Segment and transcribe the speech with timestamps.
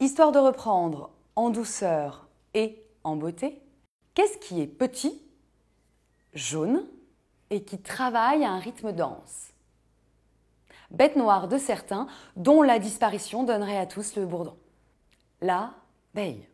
[0.00, 3.60] histoire de reprendre en douceur et en beauté,
[4.14, 5.20] qu'est-ce qui est petit,
[6.34, 6.84] jaune
[7.50, 9.48] et qui travaille à un rythme dense?
[10.90, 12.06] Bête noire de certains,
[12.36, 14.56] dont la disparition donnerait à tous le bourdon.
[15.40, 16.48] L'abeille,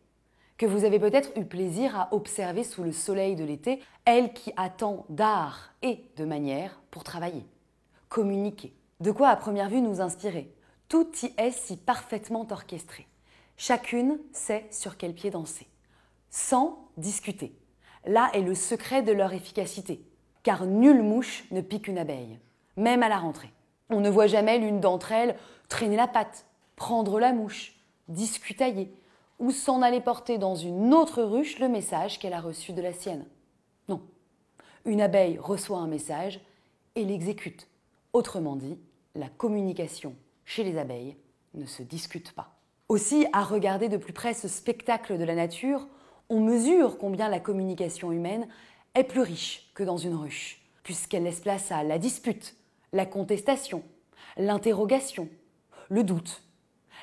[0.56, 4.52] que vous avez peut-être eu plaisir à observer sous le soleil de l'été, elle qui
[4.56, 7.46] attend d'art et de manière pour travailler,
[8.08, 8.74] communiquer.
[9.00, 10.52] De quoi à première vue nous inspirer?
[10.88, 13.06] Tout y est si parfaitement orchestré.
[13.56, 15.68] Chacune sait sur quel pied danser,
[16.28, 17.56] sans discuter.
[18.04, 20.04] Là est le secret de leur efficacité,
[20.42, 22.38] car nulle mouche ne pique une abeille,
[22.76, 23.52] même à la rentrée.
[23.90, 25.36] On ne voit jamais l'une d'entre elles
[25.68, 26.46] traîner la patte,
[26.76, 27.74] prendre la mouche,
[28.08, 28.92] discutailler,
[29.38, 32.92] ou s'en aller porter dans une autre ruche le message qu'elle a reçu de la
[32.92, 33.26] sienne.
[33.88, 34.02] Non.
[34.84, 36.40] Une abeille reçoit un message
[36.94, 37.68] et l'exécute.
[38.12, 38.78] Autrement dit,
[39.14, 41.16] la communication chez les abeilles
[41.54, 42.53] ne se discute pas.
[42.90, 45.86] Aussi, à regarder de plus près ce spectacle de la nature,
[46.28, 48.46] on mesure combien la communication humaine
[48.94, 52.54] est plus riche que dans une ruche, puisqu'elle laisse place à la dispute,
[52.92, 53.82] la contestation,
[54.36, 55.30] l'interrogation,
[55.88, 56.42] le doute,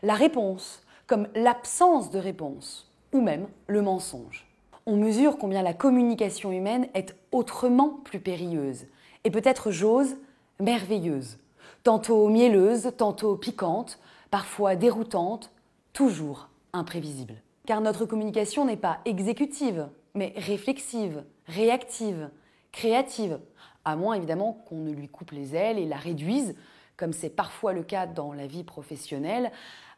[0.03, 4.45] la réponse, comme l'absence de réponse, ou même le mensonge.
[4.85, 8.85] On mesure combien la communication humaine est autrement plus périlleuse,
[9.23, 10.15] et peut-être, j'ose,
[10.59, 11.39] merveilleuse,
[11.83, 15.51] tantôt mielleuse, tantôt piquante, parfois déroutante,
[15.93, 17.35] toujours imprévisible.
[17.65, 22.29] Car notre communication n'est pas exécutive, mais réflexive, réactive,
[22.71, 23.39] créative,
[23.85, 26.55] à moins évidemment qu'on ne lui coupe les ailes et la réduise,
[26.97, 29.51] comme c'est parfois le cas dans la vie professionnelle,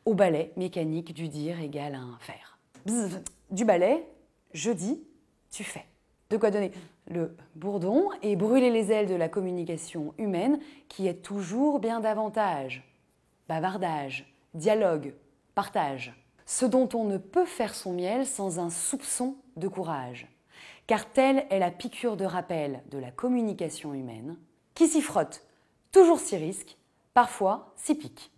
[0.06, 2.58] au ballet mécanique du dire égal à un faire.
[3.52, 4.06] du ballet,
[4.54, 5.02] je dis,
[5.52, 5.86] tu fais.
[6.30, 6.72] De quoi donner
[7.08, 12.84] le bourdon et brûler les ailes de la communication humaine qui est toujours bien davantage.
[13.48, 15.14] Bavardage, dialogue,
[15.56, 16.14] partage.
[16.46, 20.28] Ce dont on ne peut faire son miel sans un soupçon de courage.
[20.88, 24.38] Car telle est la piqûre de rappel de la communication humaine,
[24.74, 25.46] qui s'y frotte,
[25.92, 26.78] toujours s'y risque,
[27.14, 28.33] parfois s'y pique.